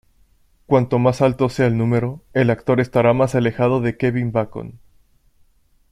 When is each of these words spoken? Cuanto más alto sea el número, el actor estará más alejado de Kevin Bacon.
Cuanto 0.65 0.97
más 0.97 1.21
alto 1.21 1.47
sea 1.47 1.67
el 1.67 1.77
número, 1.77 2.23
el 2.33 2.49
actor 2.49 2.79
estará 2.81 3.13
más 3.13 3.35
alejado 3.35 3.81
de 3.81 3.97
Kevin 3.97 4.31
Bacon. 4.31 4.79